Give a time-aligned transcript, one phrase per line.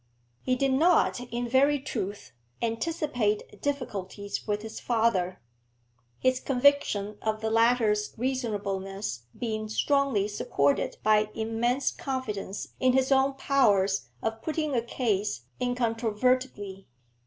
[0.41, 5.39] He did not, in very truth, anticipate difficulties with his father,
[6.17, 13.33] his conviction of the latter's reasonableness being strongly supported by immense confidence in his own
[13.35, 16.87] powers of putting a case incontrovertibly.